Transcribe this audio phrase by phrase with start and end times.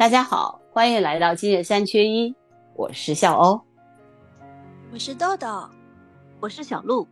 [0.00, 2.34] 大家好，欢迎来到今日三缺一，
[2.74, 3.60] 我是笑欧，
[4.90, 5.68] 我是豆豆，
[6.40, 7.06] 我是小鹿。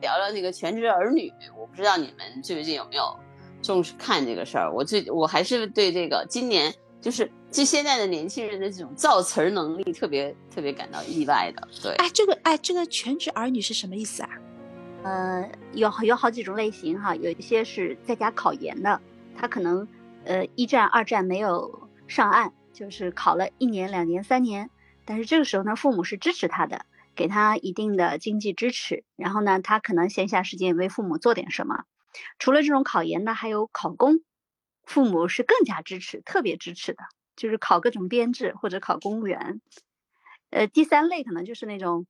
[0.00, 3.14] 聊聊这个全职儿女，我不知道你们最近有没有
[3.60, 4.72] 重视看这个事儿。
[4.72, 11.68] 我最我还是对这个今年就是就现在的年轻人的这种造词儿能力特别特别感到意外的。
[11.82, 14.30] 对，哎，这个哎，这个全职儿女是什么意思啊？
[15.02, 18.98] 呃，有有好几种类型哈，有一些是在家考研的，
[19.36, 19.86] 他可能
[20.24, 21.81] 呃一战二战没有
[22.12, 24.68] 上岸，就是考了一年两年三年，
[25.06, 26.84] 但是这个时候呢，父母是支持他的。
[27.14, 31.84] 给他一定的经济支持，然后呢，他可能闲暇时间为父母做点什么。
[32.38, 34.20] 除了这种考研呢，还有考公，
[34.84, 37.02] 父母是更加支持，特别支持的，
[37.36, 39.60] 就是考各种编制或者考公务员。
[40.48, 42.06] 呃，第三类可能就是那种，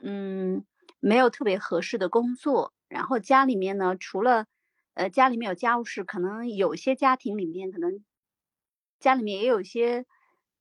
[0.00, 0.64] 嗯，
[1.00, 4.46] 没有特别合适的工作，然后家里面呢，除了
[4.94, 8.04] 呃家里面有家务事，可能有些家庭里面可能
[9.04, 10.06] 家里面也有一些。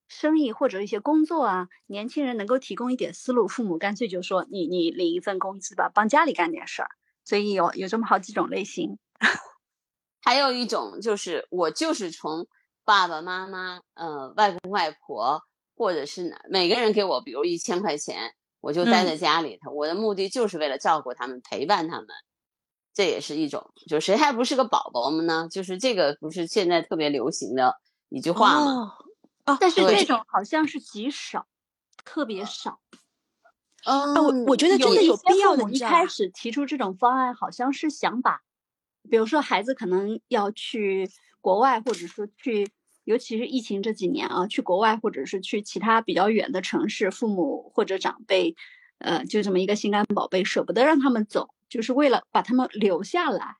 [0.10, 6.90] 生意或者一些工作啊，年轻人能够提供一点思路，父母干脆就说你你领一份工资吧，帮家里干点事儿。
[7.24, 9.00] 所以有有这么好几种类型。
[10.22, 12.46] 还有一种就是我就是从
[12.86, 15.42] 爸爸妈妈、呃外公外婆
[15.76, 22.08] 或者是每个人给我比如一千块钱，我就待在家里头，我的目的就是为了照顾他们、陪伴他们。
[22.94, 25.48] 这也是一种，就谁还不是个宝宝们呢？
[25.50, 27.80] 就是这个不是现在特别流行的
[28.14, 28.94] 一句话吗？
[29.46, 31.48] 哦，但是这种好像是极少，
[32.06, 32.80] 特别少。
[33.86, 35.70] 嗯，我我觉得真的有必要的。
[35.72, 38.42] 一开始提出这种方案，好像是想把，
[39.10, 41.10] 比如说孩子可能要去
[41.42, 42.70] 国外，或者说去，
[43.04, 48.56] 尤其是疫情这几年啊，去国外或者是去其他比较远的城市，父母或者长辈，
[49.00, 53.56] 呃，就这么一个心肝宝贝，舍不得让他们走，就是为了把他们留下来。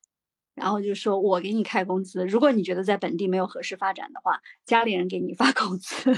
[0.56, 6.12] 然后就说：“我给你开工资，如果你觉得在本地没有合适发展的话，家里人给你发工资，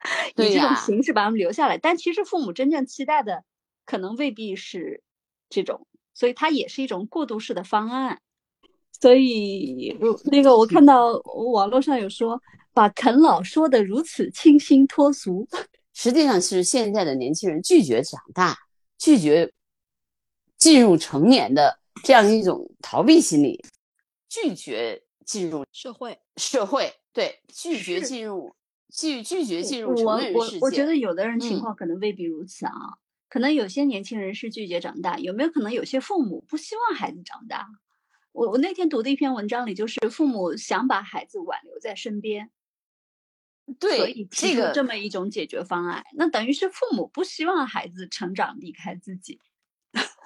[0.36, 1.76] 以这种形式把他们留下来。
[1.76, 3.44] 但其实父母真正期待的，
[3.84, 5.02] 可能未必是
[5.50, 8.20] 这种，所以它也是一种过渡式的方案。
[8.98, 11.12] 所以，如那个我看到
[11.52, 12.40] 网络上有说，
[12.72, 15.46] 把啃老说的如此清新脱俗，
[15.92, 18.56] 实际上是现在的年轻人拒绝长大，
[18.96, 19.52] 拒绝
[20.56, 23.60] 进入成年的。”这样一种逃避心理，
[24.28, 28.54] 拒绝进入社会，社会对拒绝进入
[28.88, 32.72] 拒拒绝进入我我我觉得有的人情况可能未必如此啊，
[33.28, 37.66] 可能有些年轻人是拒绝长大，有没有可能有些父母不希望孩子长大？
[38.30, 42.52] 我我那天读的一篇文章里，就是父母想把孩子挽留在身边，
[43.80, 49.40] 对，所以提出这么一种解决方案，那等于是父母不希望孩子成长离开自己。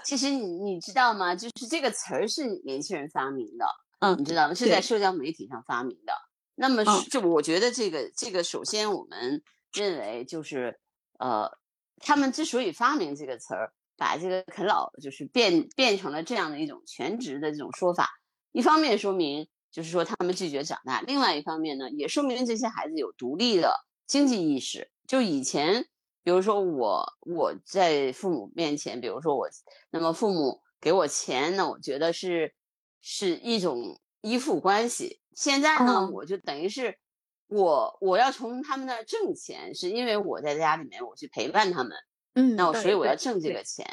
[0.04, 1.34] 其实你你知道吗？
[1.34, 3.66] 就是这个词儿是年轻人发明的，
[4.00, 4.54] 嗯，你知道吗？
[4.54, 6.12] 是在社交媒体上发明的。
[6.54, 10.78] 那么，就我觉得这个这个，首先我们认为就是，
[11.18, 11.50] 呃，
[11.98, 18.08] 他们之所以发明这个词儿，把这个啃老就是变变成了这样的一种全职的这种说法，
[18.52, 23.74] 一方面说明就是说他们拒绝长大，另外一方面呢，也说明这些孩子有独立的
[24.06, 24.90] 经济意识。
[25.06, 25.86] 就以前。
[26.22, 29.48] 比如说我我在父母面前，比如说我，
[29.90, 32.54] 那么父母给我钱，那我觉得是
[33.00, 35.20] 是一种依附关系。
[35.34, 36.98] 现在呢，我就等于是
[37.46, 41.96] 我我要从他们那儿挣钱，是因为我在家里面我去陪伴他们，
[42.34, 43.86] 嗯，那我所以我要挣这个钱，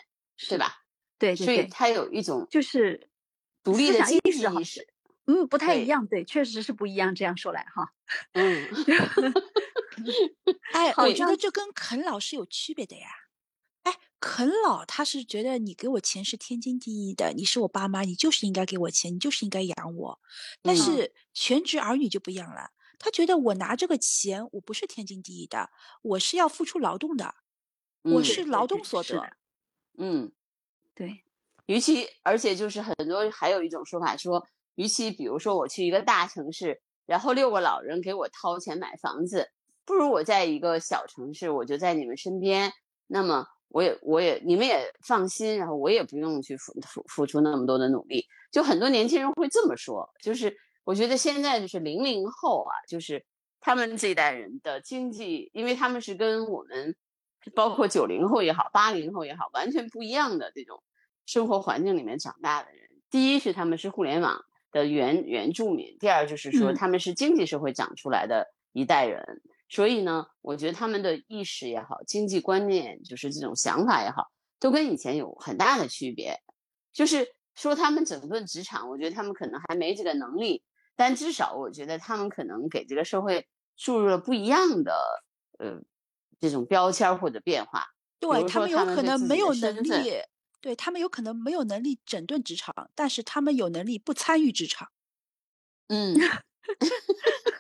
[0.50, 0.74] 对吧？
[1.18, 3.10] 对，所以他有一种就是
[3.64, 4.88] 独立的意识意识，
[5.26, 7.16] 嗯，不太一样，对，确实是不一样。
[7.16, 7.94] 这样说来哈，
[8.34, 8.68] 嗯。
[10.74, 13.08] 哎，我觉得这跟啃老是有区别的呀。
[13.84, 20.20] 哎，啃老他是觉得你给我钱是天经地义的，你是我爸妈，你就是应该给我钱，你就是应该养我。
[20.62, 25.70] 但是全职儿女就不一样了，他觉得我拿这个钱我不是天经地义的，
[26.02, 27.36] 我是要付出劳动的，
[28.04, 29.38] 我是劳动所得。
[29.98, 30.32] 嗯，
[30.94, 31.24] 对。
[31.68, 39.52] 与其而且就是很多还有一种说法说，与其比如说我去一个大城市，然后六个老人给我掏钱买房子。
[39.88, 42.74] 不如我在一个小城市，我就在你们身边，
[43.08, 48.26] 那么我也我也你们也放心，然后我也不用去付付付出那么多的努力。
[48.52, 53.26] 就很多年轻人会这么说，就是我觉得现在就是零零后啊，就是
[53.62, 56.94] 他们这一代人的经济，因为他们是跟我们
[57.56, 60.84] 包括九零后也好，八零后也好，完全不一样的这种
[61.26, 62.90] 生活环境里面长大的人。
[63.10, 64.44] 第一是他们是互联网
[64.74, 69.42] 的原原住民，第二就是说他们是经济社会长出来的一代人。
[69.70, 76.42] 所以呢，我觉得他们的意识也好，经济观念就是这种想法也好，都跟以前有很大的区别。
[76.94, 80.64] 就是说他们整顿职场，我觉得他们可能还没这个能力，
[80.96, 85.24] 但至少我觉得他们可能给这个社会注入了不一样的
[85.60, 85.82] 呃
[86.40, 87.88] 这种标签或者变化。
[88.20, 90.24] 对他们有可能没有能力，
[90.60, 94.90] 对他们有可能没有能力整顿职场，但是他们有能力不参与职场。
[95.88, 96.18] 嗯，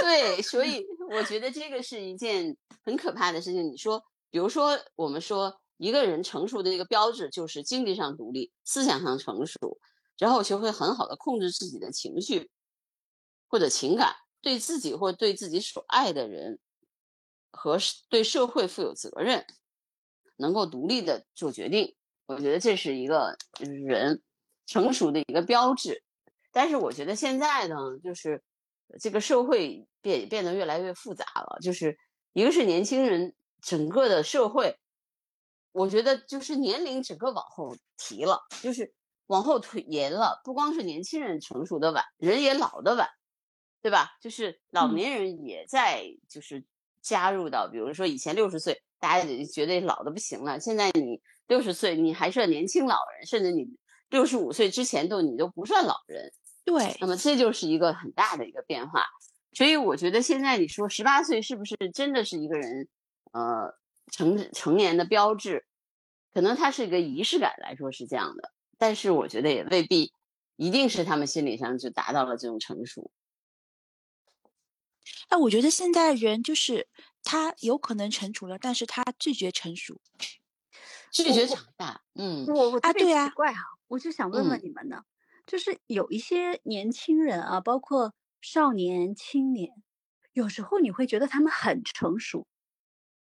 [0.00, 3.70] 对，所以我觉得这个是一件很可怕的事情。
[3.70, 9.78] 你说，比如说，我们说一个人成熟的一个标志就是经济上独立、思想上成熟，
[10.18, 12.50] 然后学会很好的控制自己的情绪
[13.48, 16.58] 或者情感，对自己或对自己所爱的人
[17.50, 17.78] 和
[18.08, 19.46] 对社会负有责任，
[20.36, 21.94] 能够独立的做决定。
[22.26, 24.22] 我觉得这是一个人
[24.66, 26.02] 成熟的一个标志。
[26.52, 28.42] 但是我觉得现在呢，就是
[29.00, 31.58] 这个社会变变得越来越复杂了。
[31.60, 31.98] 就是
[32.32, 34.78] 一个是年轻人整个的社会，
[35.72, 38.92] 我觉得就是年龄整个往后提了，就是
[39.26, 40.40] 往后推延了。
[40.44, 43.08] 不光是年轻人成熟的晚，人也老的晚，
[43.82, 44.10] 对吧？
[44.20, 46.64] 就是老嗯年人也在就是
[47.02, 53.66] 加入到，比如说以前六十岁，大家就觉得老的不行了，现在你六十岁，你还是年轻老人，甚至你
[54.08, 56.32] 六十五岁之前都你都不算老人。
[56.68, 59.06] 对那，么这就是一个很大的一个变化。
[59.52, 62.88] 所以我觉得现在你说十八岁是不是真的是一个人
[63.32, 63.74] 呃
[64.12, 65.64] 成成年的标志？
[66.32, 70.12] 可能它是一个仪式感来说是这样的，但是我觉得也未必
[70.56, 73.10] 一定是他们心理上就达到了这种成熟。
[75.28, 76.86] 哎，我觉得现在人就是
[77.24, 80.00] 他有可能成熟了，但是他拒绝成熟。
[81.10, 85.02] 拒绝长大，嗯我我啊对呀奇怪哈、我就想问问嗯你们呢，
[85.48, 88.12] 就是有一些年轻人啊，包括
[88.42, 89.70] 少年、青年，
[90.34, 92.46] 有时候你会觉得他们很成熟，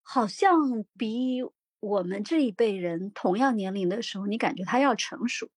[0.01, 1.41] 好像比
[1.81, 5.49] 我们这一辈人同样年龄的时候，你感觉他要成熟，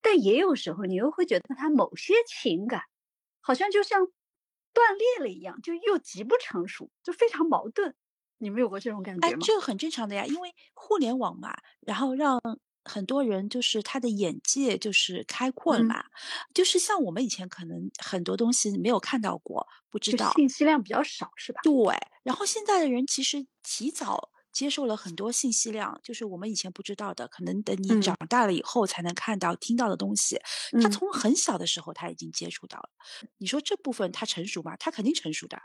[0.00, 2.80] 但也有时候你又会觉得他某些情感
[3.42, 4.08] 好像就像
[4.72, 7.94] 断裂了一样，就又极不成熟，就非常矛盾。
[8.38, 9.42] 你们有过这种感哎觉，吗？
[9.42, 12.40] 哎这个很正常的呀，因为互联网嘛，然后让
[12.86, 16.04] 很多人就是他的眼界就是开阔了嗯嘛，
[16.54, 20.32] 就是像我们以前可能很多东西没有看到过，不知道。
[20.34, 21.60] 信息量比较少，是吧？
[21.62, 30.40] 对，然后现在的人其实提早接受了很多信息量，就是我们以前不知道的，可能等你嗯长大了以后才能看到、听到的东西。
[30.80, 32.90] 他嗯从很小的时候他已经接触到了，
[33.38, 34.76] 你说这部分他成熟吗？
[34.76, 35.60] 他肯定成熟的，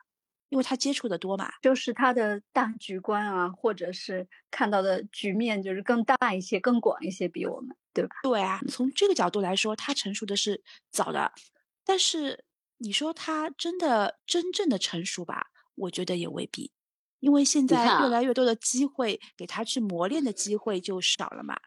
[0.52, 1.50] 因为他接触的多嘛。
[1.62, 8.16] 就是他的大局观啊，或者是看到的局面就是更大一些、更广一些，比我们，对吧？
[8.22, 10.62] 对啊，从这个角度来说，他成熟的是
[10.92, 11.32] 早的，
[11.86, 12.44] 但是
[12.78, 16.72] 你说他真的真正的成熟吧，我觉得也未必，
[17.22, 21.58] 因为现在越来越多的机会给他去磨练的机会就少了嘛，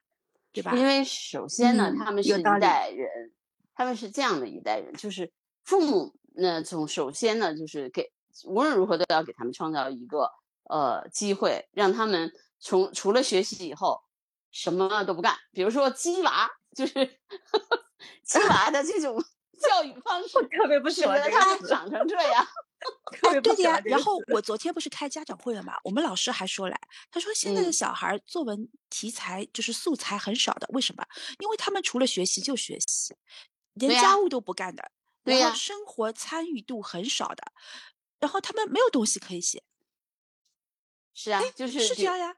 [0.52, 0.76] 对吧？
[0.76, 3.32] 因为首先呢，嗯他们是一有道理代人，
[3.74, 5.32] 他们是这样的一代人，就是
[5.62, 8.10] 父母那，从首先呢，就是给
[8.44, 10.30] 无论如何都要给他们创造一个
[10.68, 14.00] 呃机会，让他们从除了学习以后
[14.50, 15.36] 什么都不干。
[15.52, 16.94] 比如说鸡娃，就是
[18.24, 19.22] 鸡娃的这种
[19.60, 22.46] 教育方式，特别不喜欢他长成这样。
[23.18, 26.78] 特别不对的呀，喜欢然后我昨天不是开家长会了嘛，我们老师还说来，
[27.10, 31.02] 他说现在的嗯小孩作文题材就是素材很少的，为什么？
[31.38, 33.14] 因为他们除了学习就学习，
[33.72, 34.90] 连家务都不干的，
[35.24, 37.42] 对呀然后生活参与度很少的，
[38.24, 39.62] 然后他们没有东西可以写，
[41.12, 42.34] 是啊，就是是这样呀。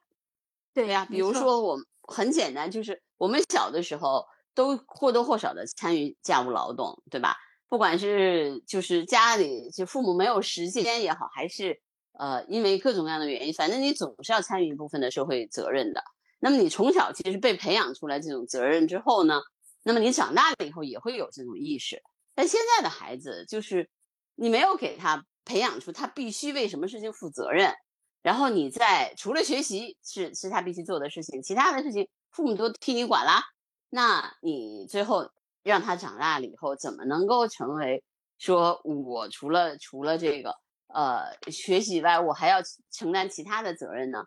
[0.74, 7.36] 对对呀、比如说我们很简单，就是我们小的时候都或多或少的参与家务劳动，对吧？
[7.68, 11.80] 不管是就是家里就父母没有时间也好，还是
[12.14, 16.02] 呃因为各种各样的原因，反正你总是要参与一部分的社会责任的。
[16.40, 19.40] 那么你从小其实被培养出来这种责任之后呢，
[19.84, 22.02] 那么你长大了以后也会有这种意识。
[22.34, 23.88] 但现在的孩子就是
[24.36, 27.74] 你没有给他培养出他必须为什么事情负责任，
[28.22, 33.42] 然后你在除了学习是是他必须做的事情，其他的事情父母都替你管啦。
[33.90, 35.30] 那你最后
[35.62, 38.04] 让他长大了以后，怎么能够成为
[38.38, 40.54] 说我除了除了这个
[40.88, 42.58] 呃学习以外，我还要
[42.90, 44.24] 承担其他的责任呢？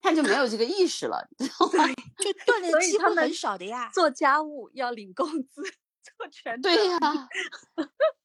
[0.00, 1.86] 他就没有这个意识了，知道吗？
[2.18, 3.88] 就 锻炼机会很少的呀。
[3.90, 5.62] 做家务要领工资，
[6.18, 6.98] 做全对职呀、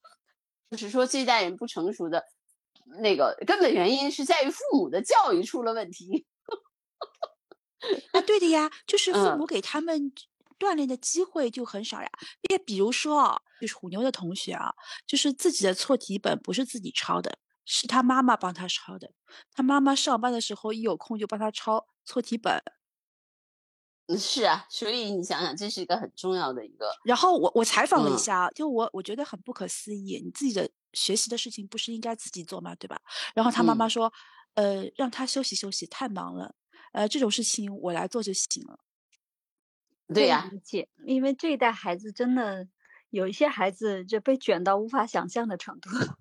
[0.69, 2.23] 就是说这一代人不成熟的
[3.01, 6.25] 那个根本原因是在于父母的教育出了问题。
[8.11, 10.11] 啊，对的呀，就是父嗯母给他们
[10.59, 12.09] 锻炼的机会就很少呀。
[12.49, 14.73] 也比如说啊，就是虎妞的同学啊，
[15.07, 19.11] 就是自己的错题本不是自己抄的，是他妈妈帮他抄的。
[19.53, 22.61] 他妈妈上班的时候一有空就帮他抄错题本。
[24.09, 32.75] 嗯是啊，所以你想想，这是一个很重要的一个，然后我我采访了一嗯下啊，就我我觉得很不可思议，你自己的学习的事情不是应该自己做吗？
[32.75, 32.99] 对吧？
[33.33, 34.11] 然后他妈妈嗯说，
[34.55, 36.53] 呃，让他休息休息，太忙了，
[36.93, 38.79] 呃，这种事情我来做就行了。
[40.13, 42.67] 对呀、理解，因为这一代孩子真的
[43.09, 45.89] 有一些孩子就被卷到无法想象的程度。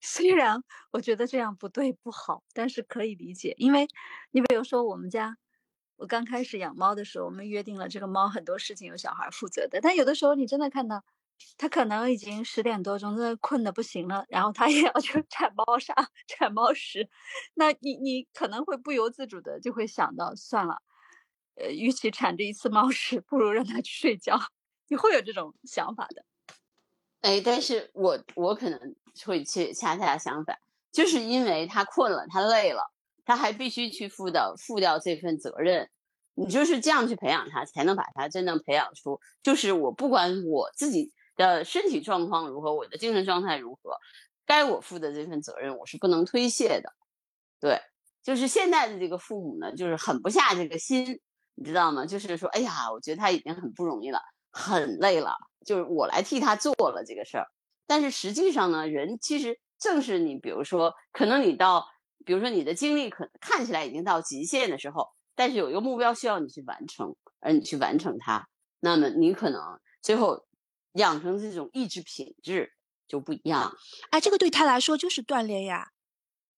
[0.00, 0.62] 虽然
[0.92, 3.88] 我觉得这样不对不好，但是可以理解，因为
[4.30, 5.36] 你比如说我们家，
[5.96, 11.02] 我刚开始养猫的时候，我们约定了这个猫很多事情由小孩负责的，但有的时候你真的看到，
[11.58, 15.94] 它可能已经十点多钟，真的困得不行了，然后它也要去 铲猫砂、
[16.28, 17.08] 铲猫屎，
[17.54, 20.82] 那你你可能会不由自主的就会想到，算了。
[21.56, 24.38] 呃，与其铲这一次猫屎，不如让它去睡觉。
[24.88, 26.22] 你会有这种想法的。
[27.22, 28.78] 哎，但是我我可能
[29.24, 30.58] 会去恰恰相反，
[30.92, 32.82] 就是因为它困了，它累了，
[33.26, 35.90] 他还必须去负到负掉这份责任。
[36.38, 43.96] 你就是这样去培养他，才能把他真正培养出，就是我不管我自己的身体状况如何，我的精神状态如何，
[44.44, 46.92] 该我负的这份责任，我是不能推卸的。
[47.58, 47.80] 对，
[48.22, 51.20] 就是现在的这个父母呢，就是狠不下这个心，
[51.54, 52.04] 你知道吗？
[52.04, 54.20] 就是说，哎呀，我觉得他已经很不容易了，
[54.52, 57.46] 很累了，就是我来替他做了这个事儿。
[57.86, 61.86] 但是实际上呢，人其实正是你，比如说，可能你到，
[62.24, 68.48] 比如说你的精力可看起来已经到极限的时候，但是有一个目标需要你去完成，而你去完成它，
[68.80, 69.60] 那么你可能
[70.02, 70.46] 最后
[70.94, 72.72] 养成这种意志品质
[73.06, 73.72] 就不一样。
[74.10, 75.88] 哎，这个对他来说就是锻炼呀，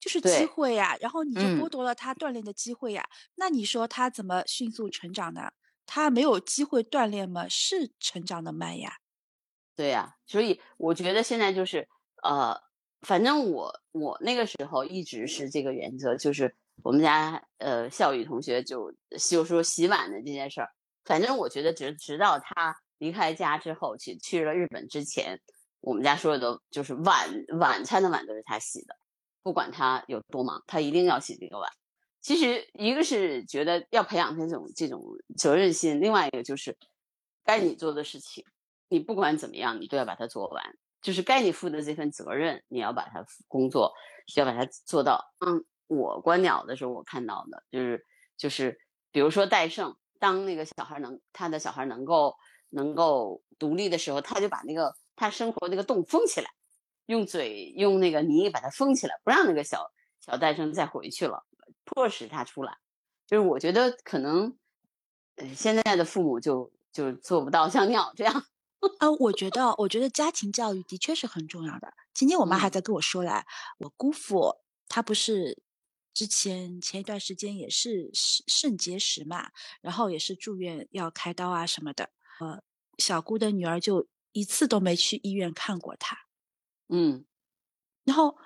[0.00, 3.08] 就是机会呀，然后你就嗯剥夺了他锻炼的机会呀。
[3.36, 5.50] 那你说他怎么迅速成长呢？
[5.86, 7.48] 他没有机会锻炼吗？
[7.48, 8.98] 是成长的慢呀。
[9.76, 11.88] 对呀、所以我觉得现在就是
[12.24, 12.52] 呃，
[13.02, 20.68] 反正我我那个时候一直是这个原则，就是我们家呃校宇同学就就说洗碗的这件事儿，
[21.04, 25.40] 反正我觉得直直到他离开家之后去去了日本之前，
[25.80, 27.28] 我们家所有的就是晚
[27.60, 28.96] 晚餐的碗都是他洗的，
[29.42, 31.70] 不管他有多忙，他一定要洗这个碗。
[32.20, 35.02] 其实一个是觉得要培养他这种这种
[35.36, 36.76] 责任心，另外一个就是
[37.44, 38.44] 该你做的事情。
[38.88, 43.92] 你不管怎么样，你都要把它做完，就是该你负的这份责任，你要把它工作，
[44.36, 45.32] 要把它做到。
[45.38, 48.04] 嗯，我观鸟的时候，我看到的就是
[48.36, 52.36] 就是，比如说戴胜，当那个小孩能他的小孩能够
[52.70, 56.50] 能够独立的时候，他就把那个他生活那个洞封起来，
[57.06, 59.90] 用嘴用那个泥把它封起来，不让那个小
[60.20, 61.44] 小戴胜再回去了，
[61.84, 62.76] 迫使他出来。
[63.26, 64.56] 就是我觉得可能，
[65.36, 68.44] 呃，现在的父母就就做不到像鸟这样。
[69.00, 71.92] 呃，我觉得，我觉得家庭教育的确是很重要的。
[72.14, 73.44] 今天我妈还嗯在跟我说来，
[73.78, 74.54] 我姑父
[74.88, 75.62] 他不是
[76.14, 82.10] 之前前一段时间也是肾肾结石嘛，然后也是住院要开刀啊什么的。
[82.40, 82.62] 呃，
[82.98, 86.16] 小姑的女儿就一次都没去医院看过他。
[86.88, 87.24] 嗯
[88.04, 88.36] 然后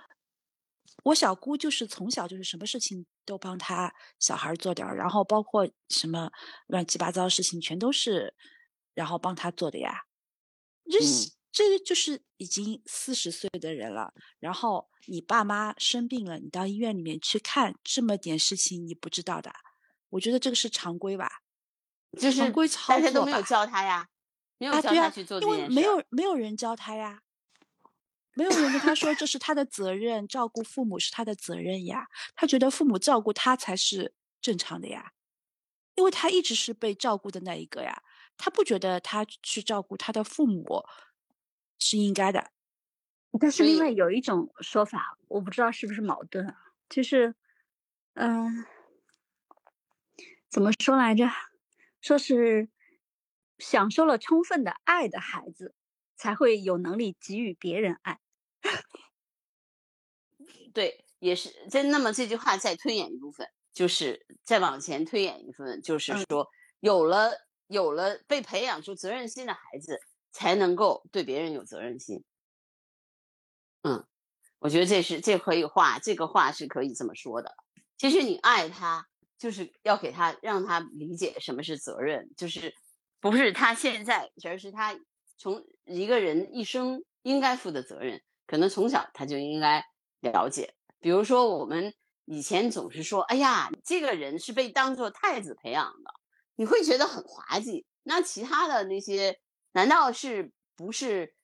[1.04, 6.30] 我小姑就是从小就是什么事情都帮她小孩做点儿，然后包括什么
[6.68, 8.34] 乱七八糟的事情全都是
[8.94, 10.02] 然后帮他做的呀。
[10.92, 19.52] 这嗯是这就是已经四十岁的人了，然后你爸妈生病了，你到医院里面去看，这么点事情你不知道的，
[20.10, 21.42] 我觉得这个是常规吧。
[22.18, 24.08] 就是常规操大家都没有教他呀，
[24.58, 27.22] 没有教他去做，这因为没有没有人教他呀，
[28.34, 32.08] 没有人跟他说这是他的责任，照顾父母是他的责任呀。
[32.34, 35.12] 他觉得父母照顾他才是正常的呀，
[35.94, 38.02] 因为他一直是被照顾的那一个呀，
[38.36, 40.84] 他不觉得他去照顾他的父母
[41.78, 42.50] 是应该的。
[43.40, 46.56] 但是另外有一种说法，我不知道是不是矛盾啊，
[46.88, 47.34] 就是，
[48.14, 48.66] 嗯、
[50.50, 51.24] 怎么说来着？
[52.00, 52.68] 说是
[53.58, 55.74] 享受了充分的爱的孩子，
[56.16, 58.20] 才会有能力给予别人爱。
[60.74, 61.82] 对，也是这。
[61.84, 67.32] 那么这句话再推演一部分，就是再往前推演一部分，就是嗯说，有了
[67.72, 69.98] 有了被培养出责任心的孩子，
[70.30, 72.22] 才能够对别人有责任心。
[73.82, 74.06] 嗯，
[74.60, 77.54] 我觉得这是这可以话，这个话是可以这么说的。
[77.98, 82.74] 其实你爱他，就是要给他让他理解什么是责任，就是
[83.20, 84.96] 不是他现在，而是他
[85.38, 89.84] 从一个人一生应该负的责任，可能从小他就应该
[90.20, 90.74] 了解。
[91.00, 91.92] 比如说，我们
[92.24, 96.14] 以前总是说，哎呀，这个人是被当做太子培养的，
[96.56, 97.86] 你会觉得很滑稽。
[98.02, 99.38] 那其他的那些，
[99.72, 101.34] 难道是不是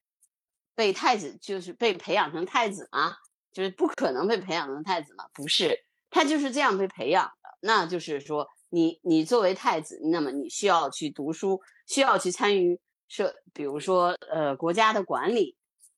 [0.75, 3.17] 被太子就是被培养成太子吗？
[3.53, 5.25] 就是不可能被培养成太子吗？
[5.33, 7.59] 不是，他就是这样被培养的。
[7.61, 15.57] 那就是说，你你作为太子，那么你需要去读书，需要去参与社，比如说呃国家的管理，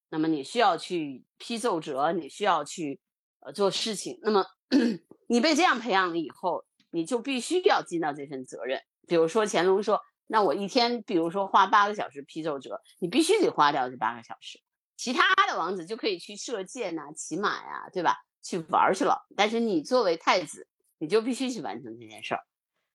[0.08, 3.00] 那么你需要去批奏折，你需要去
[3.40, 4.18] 呃做事情。
[4.22, 4.46] 那么
[5.28, 8.80] 你被这样培养了以后，你就必须要尽到这份责任。
[9.10, 14.60] 比如说乾隆说，那我一天，比如说花八个小时批奏折，你必须得花掉这八个小时。
[14.96, 18.14] 其他的王子就可以去射箭呐、骑马呀，对吧？
[18.40, 19.18] 去玩去了。
[19.36, 22.40] 但是你作为太子，你就必须去完成这件事儿。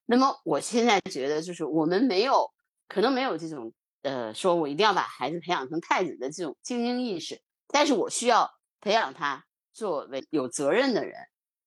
[0.06, 2.50] 那么我现在觉得，就是我们没有
[2.88, 9.44] 可能没有这种呃，说我一定要把孩子培养成太子的这种精英意识，但是我需要培养他
[9.74, 11.14] 作为有责任的人，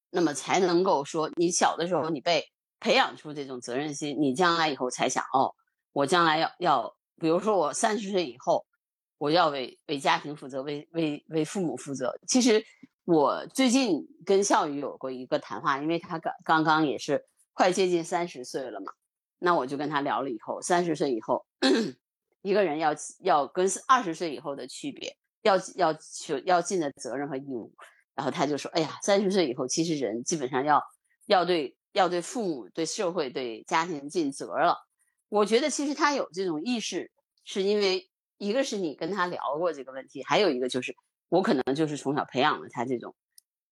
[0.10, 2.46] 那么才能够说，你小的时候你被
[2.80, 5.54] 培养出这种责任心，你将来以后才想哦，
[5.92, 8.66] 我将来要要，比如说我三十岁以后。
[9.22, 12.18] 我要为为家庭负责，为为为父母负责。
[12.26, 12.64] 其实
[13.04, 18.94] 我最近跟笑宇有过一个谈话，因为他刚刚刚也是快接近三十岁了嘛，
[19.38, 21.46] 那我就跟他聊了以后，三十岁以后
[22.44, 27.74] 一个人要要跟二十岁以后的区别，要要求要尽的责任和义务。
[28.16, 30.82] 然后他就说：“哎呀，三十岁以后，其实人基本上要
[31.26, 34.78] 要对要对父母、对社会、对家庭尽责了。”
[35.30, 37.12] 我觉得其实他有这种意识，
[37.44, 38.08] 是因为。
[38.42, 40.96] 一个是你跟他聊过这个问题，还有一个就是
[41.28, 43.14] 我可能就是从小培养了他这种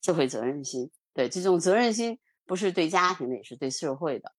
[0.01, 0.91] 社会责任心。
[1.13, 4.33] 对，这种责任心不是对家庭的，也是对社会的。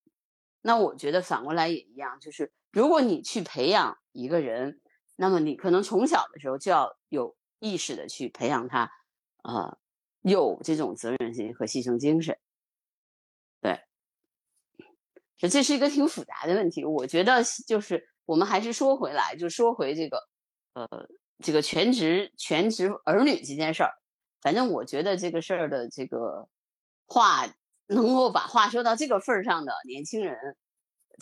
[0.61, 4.83] 那我觉得反过来也一样，就是如果你去培养一个人，
[5.17, 8.91] 那么你可能从小的时候就要有意识的去培养他，
[9.45, 9.79] 呃，
[10.21, 12.37] 有这种责任心和牺牲精神。
[15.39, 16.85] 这是一个挺复杂的问题。
[16.85, 18.09] 我觉得就是。
[18.29, 20.29] 我们还是说回来，就说回这个，
[20.75, 20.87] 呃，
[21.43, 23.91] 这个全职全职儿女这件事儿。
[24.43, 26.47] 反正我觉得这个事儿的这个
[27.07, 27.47] 话，
[27.87, 30.37] 能够把话说到这个份儿上的年轻人，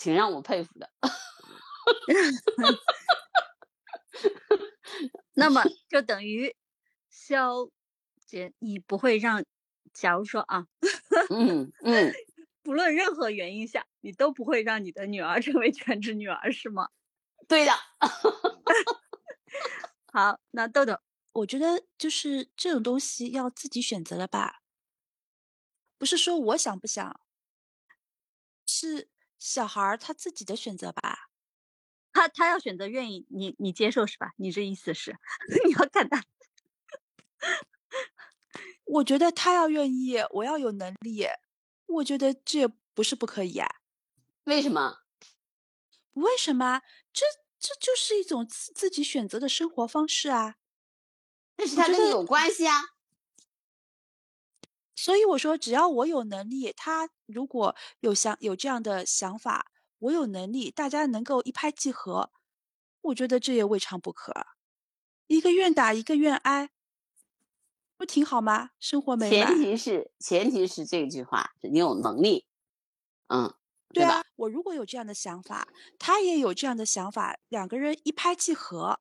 [0.01, 0.91] 挺让我佩服的。
[5.35, 6.57] 那么就等于
[7.09, 7.71] 肖
[8.27, 9.45] 姐，你不会让，
[9.93, 10.67] 假如说啊，
[11.31, 12.13] 嗯嗯，
[12.67, 16.89] 不论任何原因下，你都不会让你的女儿 成为全职女儿，是吗？
[17.47, 17.73] 对的，
[20.13, 20.99] 好，那豆豆，
[21.33, 24.61] 我觉得就是这种东西要自己选择了吧，
[26.01, 27.21] 不是说我想不想，
[28.67, 31.29] 是小孩儿他自己的选择吧，
[32.13, 34.33] 他他要选择愿意，你你接受是吧？
[34.37, 35.17] 你这意思是
[35.65, 36.23] 你要看他，
[38.87, 41.27] 我觉得他要愿意，我要有能力，
[41.87, 43.69] 我觉得这也不是不可以啊，
[44.45, 44.99] 为什么？
[46.15, 46.83] 为什么？
[47.13, 47.25] 这
[47.59, 50.57] 这就是一种自自己选择的生活方式啊！
[51.57, 52.83] 但是他跟你有关系啊。
[54.95, 62.31] 所以我说，只要我有能力，他如果有想有这样的想法，我有能力，大家能够一拍即合，
[63.03, 64.33] 我觉得这也未尝不可。
[65.27, 66.71] 一个愿打，一个愿挨，
[67.97, 68.71] 不挺好吗？
[68.79, 69.49] 生活美满。
[69.49, 72.47] 前提是前提是这句话，你有能力，
[73.29, 73.55] 嗯。
[73.95, 79.01] 对啊，我如果有这样的想法，他也有这样的想法，两个人一拍即合，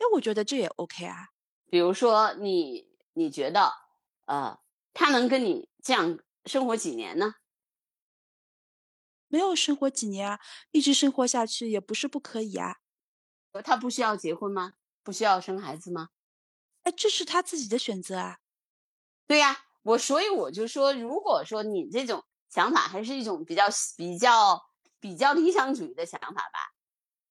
[0.00, 1.28] 那我觉得这也 OK 啊。
[1.70, 3.70] 比如说你，你觉得，
[4.24, 4.58] 呃，
[4.94, 7.34] 他能跟你这样生活几年呢？
[9.28, 10.40] 没有生活几年啊，
[10.72, 12.78] 一直生活下去也不是不可以啊。
[13.62, 14.72] 他不需要结婚吗？
[15.04, 16.08] 不需要生孩子吗？
[16.86, 18.38] 哎，这是他自己的选择啊。
[19.26, 22.24] 对呀，我所以我就说，如果说你这种。
[22.48, 23.64] 想法还是一种比较
[23.96, 24.62] 比较
[25.00, 26.72] 比较理想主义的想法吧，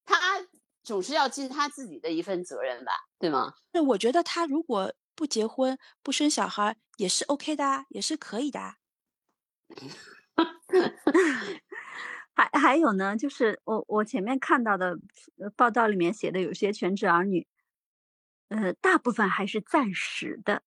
[0.06, 0.46] 他
[0.84, 3.54] 总是要尽他自己的一份责任吧，对吗？
[3.72, 8.76] 那我觉得他如果不结婚不生小孩也是 OK 的，也是可以的。
[12.36, 14.96] 还还有呢，就是我我前面看到的
[15.56, 17.48] 报道里面写的，有些全职儿女，
[18.50, 20.62] 呃，大部分还是暂时的，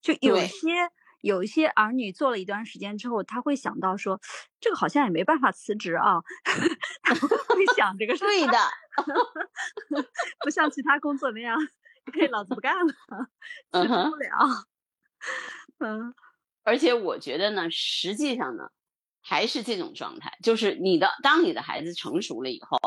[0.00, 0.90] 就有些。
[1.24, 4.20] 有一些儿女做了一段时间之后，他会想到说，
[4.60, 6.16] 这个好像也没办法辞职啊，
[7.02, 8.26] 他会想这个 事。
[8.26, 8.58] 对的，
[10.44, 11.56] 不像其他工作那样，
[12.12, 12.92] 可以老子不干了，
[13.72, 14.28] 辞职不了。
[15.78, 16.14] 嗯，
[16.62, 18.64] 而且我觉得呢，实际上呢，
[19.22, 22.78] 还是这种状态，就是你的，当你的孩子成熟了以后，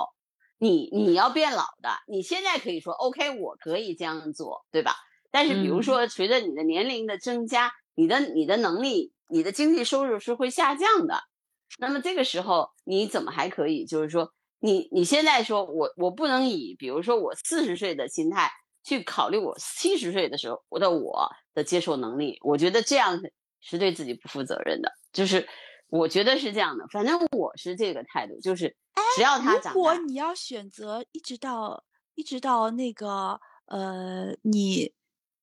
[0.57, 4.95] 你你要变老的，你现在可以说 OK，我可以这样做，对吧？
[5.31, 7.71] 但是比如说，随着你的年龄的增加。
[7.99, 11.19] 你的你的能力，你的经济收入是会下降的，
[11.79, 13.87] 那么这个时候你怎么还可以？
[13.87, 18.51] 就是说，你你现在说我我不能以比如说我四十岁的心态
[18.83, 23.19] 去考虑我七十岁的时候我的我的接受能力，我觉得这样
[23.61, 24.91] 是对自己不负责任的。
[25.11, 25.47] 就是
[25.89, 28.75] 我觉得是这样的，反正我是这个态度，就是
[29.15, 31.83] 只要他长如果你要选择一直到
[32.15, 34.93] 一直到那个呃，你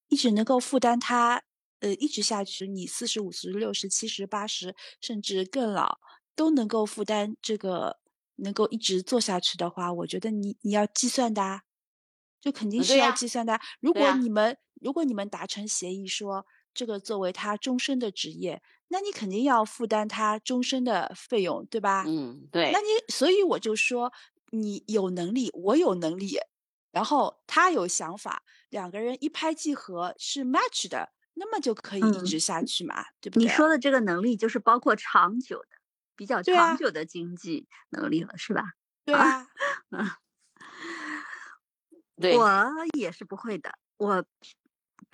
[0.08, 1.42] 一直能够负担他，
[1.80, 5.98] 呃，一直下去，你四十五十、六十、七十、八十，甚至更老，
[6.34, 7.98] 都能够负担这个，
[8.36, 11.62] 能够一直做下去的话，我觉得你你要计算的啊，
[12.40, 13.60] 就肯定是要计算的啊。
[13.80, 22.04] 如果你们如果你们达成协议说这个作为他终身的职业，那你肯定要负担他终身的费用，对吧？
[22.06, 24.12] 嗯，对那，你所以我就说，
[24.50, 26.38] 你有能力，我有能力，
[26.92, 33.44] 然后他有想法，两个人一拍即合是 match 的，那么就可以一嗯直下去嘛，对不对？
[33.44, 35.68] 你说的这个能力就是包括长久的、
[36.16, 38.64] 比较长久的经济能力了，是吧？
[39.04, 39.46] 对啊，
[39.90, 40.08] 嗯，
[42.38, 44.24] 我也是不会的，我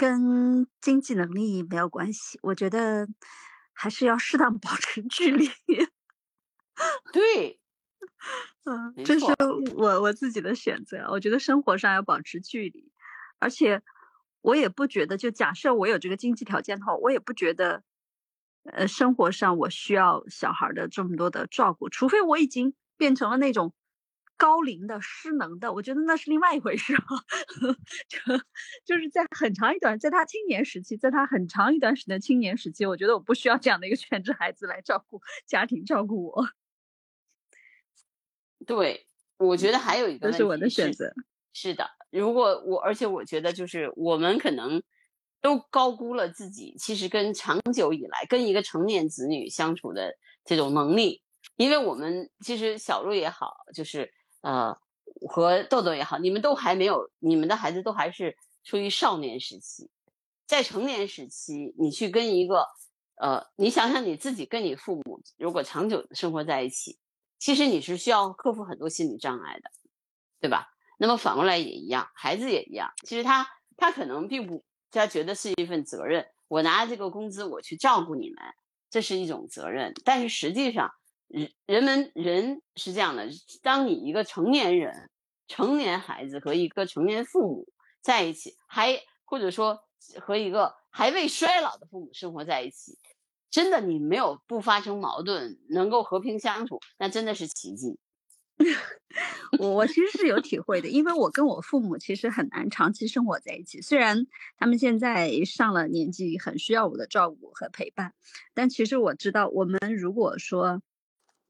[0.00, 3.06] 跟经济能力没有关系，我觉得
[3.74, 5.46] 还是要适当 保持距离。
[7.12, 7.60] 对，
[8.64, 9.26] 嗯，这是
[9.76, 11.06] 我我自己的选择。
[11.10, 12.90] 我觉得生活上要保持距离，
[13.40, 13.82] 而且
[14.40, 17.82] 我也不觉得，就假设我有这个经济条件的话，我也不觉得，
[18.64, 23.74] 呃，生活上我需要小孩儿的这么多的照顾，除非我已经变成了那种
[24.40, 27.02] 高龄的、失能的，我觉得那是另外一回事啊。
[28.08, 28.18] 就
[28.86, 36.48] 就是在很长一段，在他青年时期，在他很长一段时间的青年时期，我觉得我不需要这样的一个全职孩子来照顾家庭，照顾我。
[38.66, 41.12] 对，我觉得还有一个是我的选择。
[41.52, 44.82] 是的，如果我，而且我觉得就是我们可能
[45.42, 51.22] 都高估了自己，其实跟长久以来跟一个成年子女相处的这种能力，
[51.56, 54.76] 因为我们其实小鹿也好，就是呃
[55.28, 59.90] 和豆豆也好，你们都还没有，你们的孩子都还是处于少年时期，
[60.46, 62.66] 在成年时期，你去跟一个
[63.16, 66.98] 呃，你想想你自己跟你父母如果长久的生活在一起，
[67.38, 69.70] 其实你是需要克服很多心理障碍的，
[70.40, 70.68] 对吧？
[70.98, 72.92] 那么反过来也一样，孩子也一样。
[73.06, 76.26] 其实他他可能并不，他觉得是一份责任。
[76.48, 78.42] 我拿这个工资，我去照顾你们，
[78.90, 79.94] 这是一种责任。
[80.04, 80.90] 但是实际上，
[81.30, 83.28] 人人们人是这样的：
[83.62, 85.10] 当你一个成年人、
[85.46, 89.78] 成年孩子和一个成年父母在一起，还或者说
[90.20, 92.98] 和一个还未衰老的父母生活在一起，
[93.48, 97.98] 真的你没有不发生矛盾，能够和平相处，那真的是奇迹。
[99.58, 103.80] 我我其实是有体会的，因为我跟我父母其实很难长期生活在一起。
[103.80, 104.26] 虽然
[104.58, 108.12] 他们现在上了年纪，很需要我的照顾和陪伴，
[108.52, 110.82] 但其实我知道，我们如果说，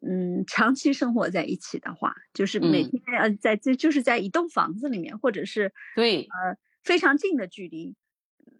[0.00, 7.96] 嗯，长期生活在一起的话，就是每嗯天呃在这就是在一栋房子里面，或者是对，呃非常近的距离，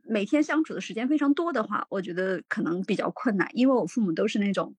[0.04, 4.76] 每天相处的时间非常多的话，我觉得可能比较困难，因为我父母都是那种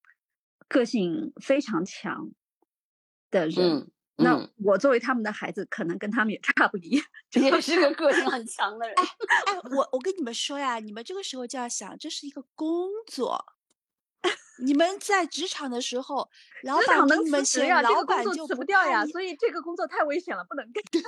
[0.67, 2.31] 个性非常强
[3.31, 3.55] 的人。
[3.55, 7.01] 嗯，那嗯我作为他们的孩子，可能跟他们也差不离。
[7.33, 8.95] 也是个个性很强的人。
[8.97, 13.43] 哎， 我我跟你们说呀，你们这个时候就要想，这是一个工作。
[14.61, 16.29] 你们在职场的时候，
[16.63, 20.83] 老职场板给能你们写，辞职呀，这老个工作板就辞不掉呀，所以这个工作太危险了，不能干。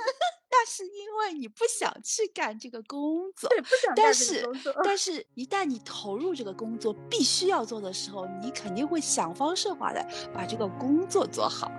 [0.50, 3.48] 那是因为你不想去干这个工作。
[3.48, 4.74] 对，不想但干这是个工作。
[4.84, 11.70] 但是，一旦你投入这个工作必须要做的时候，你肯定会想方设法的把这个工作做好。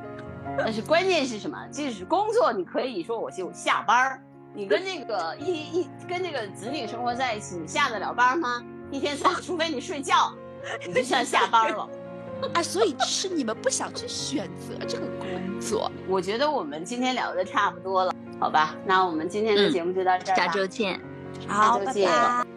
[0.58, 1.68] 但是关键是什么？
[1.70, 8.62] 即使工作，你可以说我就下班儿，你跟那个一一跟那个子女生活在一起，你下得了班吗？
[8.92, 10.34] 一天三， 除非你睡觉，
[10.88, 11.90] 你就算下班了。
[12.54, 15.90] 啊，所以是你们不想去选择这个工作。
[16.08, 18.76] 我觉得我们今天聊的差不多了，好吧？
[18.86, 20.38] 那我们今天的嗯节目就到这儿嗯。
[20.38, 21.00] 下周见。
[21.48, 22.55] 好，拜周见拜。